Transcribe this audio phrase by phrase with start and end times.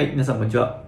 [0.00, 0.82] はい、皆さんこんにちは。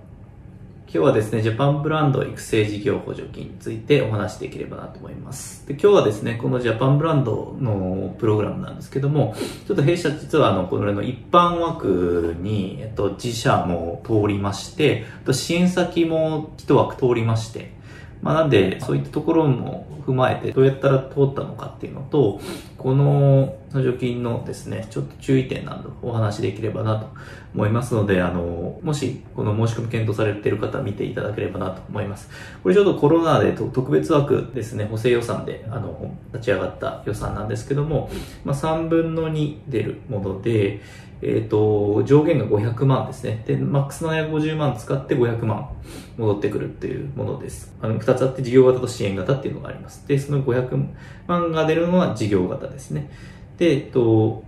[0.86, 5.68] 今日はですね、ジャパンブランド育成事業補助金についてお話しできればなと思います。
[5.68, 9.34] で今日はですね、このジャパンブランドのプログラムなんですけども、
[9.66, 17.70] ちょっと弊社実はあの、これの一般枠に、えっと、自社も通りまして、と支援先も一枠通りまして、
[18.22, 22.40] まあ、なんで、そういったところも踏まえて、どうやったら通ったのかっていうのと、
[22.82, 27.06] この補助金のですね、ちょっと注意点などお話しできればなと
[27.54, 32.28] 思いますので、あの、もしこの申し込み検討されている方見ていただければなと思います。
[32.62, 38.10] これちょっとコロナで特別枠ですね、補正予算で、あの、立ち上がった予算なんですけども、
[38.44, 40.80] まあ、3分の2出るもので、
[41.24, 43.44] えっ、と、上限が500万ですね。
[43.46, 45.68] で、マックス750万使って500万
[46.18, 47.72] 戻ってくるっていうものです。
[47.80, 50.06] あの、2つあって事業型と支援型っていうのがあります。
[50.08, 50.84] で、その500
[51.28, 53.10] 万が出るのは事業型ですね。
[53.58, 54.44] で、えっと、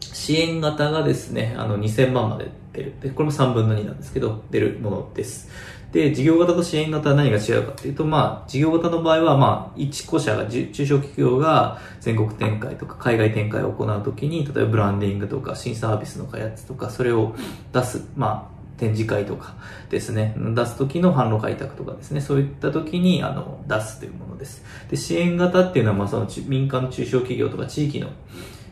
[0.00, 2.94] 支援型がですね、あの、2000万まで出る。
[3.00, 5.48] で、これも3分の2なんですけど、出るものです。
[5.92, 17.34] で、事業型と支援型は何が違うかっていうと、まあ、事業型の場合は、まあ、一個社が、中小企業が全国展開とか海外展開を行うときに、例えばブランディングとか新サービスの開発とか、それを
[17.74, 19.54] 出す、まあ、展示会とか
[19.90, 24.64] ですね、出す時の販路開拓とかですね、そういった時に、あの、出すというものです。
[24.90, 28.08] で、支援型っていうのは、まあ、その民間の中小企業とか地域の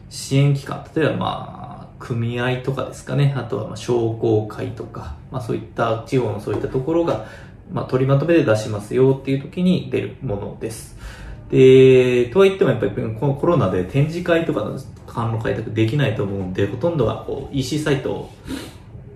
[0.08, 1.60] 支援機関、例えばまあ、
[2.00, 7.26] 組合とかですかね、あとはまあ商工会とか、まあそういった地方のそういったところが、
[7.70, 10.96] まあ取りまとめで出しますよっていう時に出るものです。
[11.50, 18.30] で、とは言ってもやっぱりこのコロナで展示会とかの販路開拓できないと思うんで、ほとんどがこう EC サイトを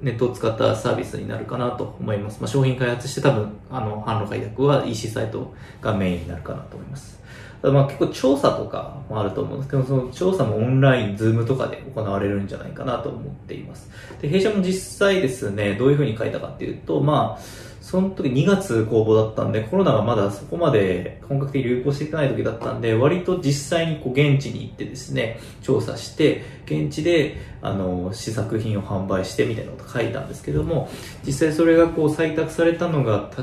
[0.05, 2.38] ネットを使ったサービスになるかなと思います。
[2.41, 7.19] まあ、商品開発して多分、あの、販路開拓は EC サイトがメインになるかなと思います。
[7.62, 13.88] ただまあ結構調査とかもあると思うんですけど、その調査もオンライン、ズームとかで行われるんじゃないかなと思っています。
[14.20, 17.42] で、弊社も実際ですね、どういうふうに書いたかっていうと、まあ、
[17.85, 30.89] その時2月公募だったんで、コロナがまだそこまで本格的に流行していかない時だったんで、割と実際にこう現地に行ってですね、調査して、現地で、あの、試作品を販売してみたいなこと書いたんですけども、
[31.27, 33.37] 実際それがこう採択されたのが確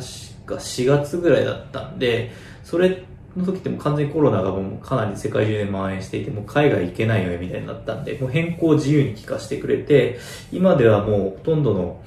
[0.48, 2.32] か4月ぐらいだったんで、
[2.64, 3.06] それ
[3.38, 10.18] の時っても完全にコロナがもうかなり世界中で蔓延していて、もう海外行けないよねみたいになったんで、もう変更を自由に聞かせてくれて、
[10.52, 12.02] 今ではもうほとんどの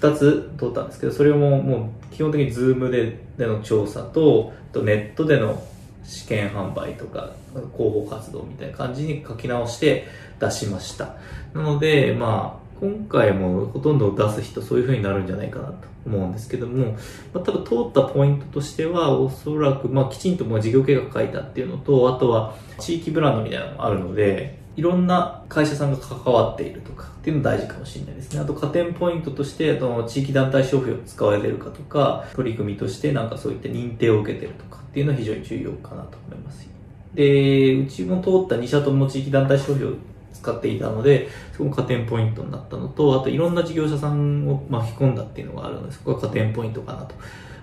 [0.00, 5.62] 2つ取ったんですけど、それをももう基本的にズームででの調査と、とネットでの
[6.04, 10.06] 試験販売とか広報活動みたいな感じに書き直して
[10.40, 11.16] 出しました。
[11.54, 15.74] なので、まあ、今回もほとんど出す人そういう風になるんじゃないかなと
[16.06, 16.92] 思うんですけども、
[17.34, 28.40] まあ、多分通ったポイントとしてはおそらく、まあ、きちんともう事業計画書いたっていうのと、あとは地域ブランドみたいなのもあるので、いろんな会社さんが関わっているとかっていうの大事かもしれないですね。
[28.40, 36.66] あと加点ポイントとして、あの地域団体消費を使われてるかとか、取り組みとしてなんかそういった認定を受けてるとかっていうのは非常に重要かなと思います。
[37.12, 39.96] で、うちも通った2社とも地域団体消費を
[40.32, 47.14] 使っていたので、そこも加点ポイントになったのと、あといろんな事業者さんを巻き込んだっていうのがあるので、そこが加点ポイントかなと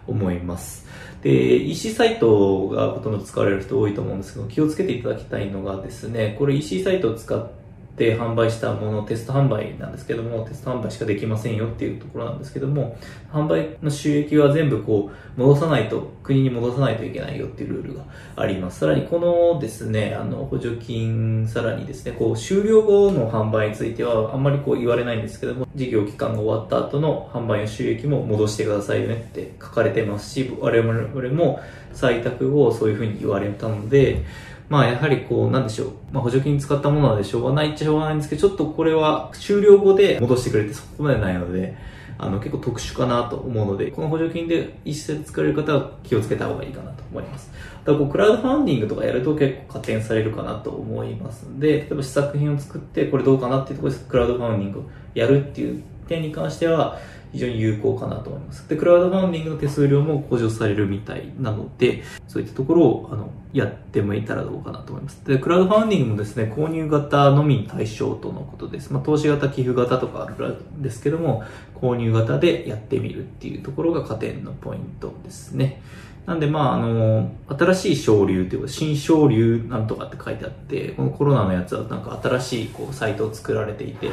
[0.07, 0.85] 思います。
[1.22, 7.67] で、EC サイトがほとんど使われる人多いと思うんですけど、気をつけていただきたいのがですね、これ EC サイトを使って
[7.97, 12.96] で販売したもの、テスト販売なんですけども、テスト販売しかできませんよっていうところなんですけども、
[13.34, 18.03] 販売の収益は全部こう、戻さないと、国に戻さないといけないよっていうルールが
[18.36, 18.81] あります。
[18.81, 31.59] さらにこのですね、あの、補助金、さらにですね、こう、終了後の販売についてはあんまりこう言われないんですけども、事業期間が終わった後の販売の収益も戻してくださいよねって書かれてますし、我々も
[31.96, 34.24] 採択後そういうふうに言われたので、
[34.70, 35.92] まあやはりこう、なんでしょう。
[36.12, 41.78] まあ補助金使ったものなのでしょうがないっちゃしょうがないんですけど、ちょっとこれは終了後で戻してくれてそこまでないので、
[42.20, 47.52] あの結構特殊かなと思うので、この補助金で一斉で使われる方は気をつけた方がいいかなと思います。
[47.86, 57.00] だこうクラウドファンディングとかやると結構加点されるかなと思いますので、例えば試作品を作ってこれどうかなっていうところでクラウドファンディングをやるっていう点に関しては、
[57.32, 58.68] 非常に有効かなと思います。
[58.68, 65.25] で、クラウドファンディングの手数料も補助されるみたいなので、そういったところを、あの、やってもいたらどうかなと思います。
[65.25, 68.92] で、クラウドファンディングもですね、購入型のみに対象とのことです。
[68.92, 71.44] まあ、投資型、寄付型とかあるんですけども、
[71.81, 75.81] 購入型でやってみるっていうところが加点のポイントですね。
[76.28, 84.10] なんで、まあ、あの、新しい昇流というか、新昇流なんとかって書いてあって、このコロナのやつはなんか新しいこうサイトを作られていて、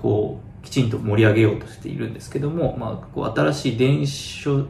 [0.00, 4.10] こう、きちんと盛り上げようとしているんですけども、まあ、こう新しい電子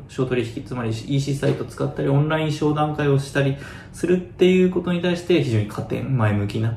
[0.08, 3.56] 商取引、つまり EC サイトを使ったり、オンライン商談会をしたり
[3.92, 6.76] するっていうことに対して非常に加点、前向きな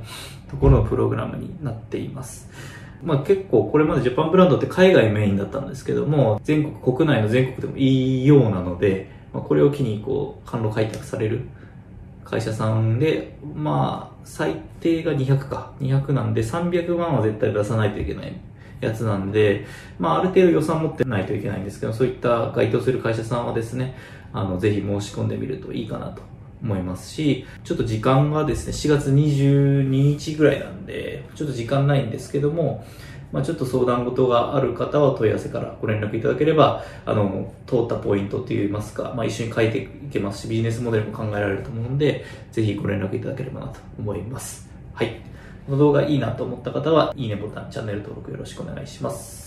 [0.49, 2.49] ところのプログラムになっています。
[3.03, 11.41] まあ結構これまでジャパンブランドって海外メインだったんですけども、全国、国内の全国でもいいようなので、まあ、これを機にこう、販路開拓される
[12.25, 15.73] 会社さんで、まあ、最低が200か。
[15.79, 18.33] 200なんで300万は絶対出さないといけない
[18.81, 19.65] やつなんで、
[19.99, 23.95] まあ、ある程度予算持ってないといけないんですけど、そういった該当する会社さんはですね、
[24.31, 26.21] あの、ぜひ申し込んでみるといいかなと
[26.61, 32.85] 思いますし、ちょっと時間がですね、4月22日ぐらいなんで、ちょっと時間ないんですけども、
[33.33, 44.69] まあ、ちょっと相談事がある方は問い合わせからご連絡いただければ、あの、通ったポイントといいますか、まあ、一緒に書いていけますし、ビジネスモデルも考えられると思うので、ぜひご連絡いただければなと思います。
[44.93, 45.19] はい。
[45.65, 49.42] この動画いいなと思った方は、いいねボタン、チャンネル登録よろしくお願いします。